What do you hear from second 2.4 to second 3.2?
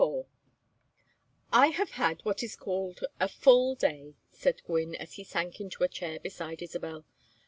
is called